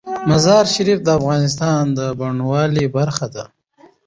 [0.29, 3.43] مزارشریف د افغانستان د بڼوالۍ برخه ده.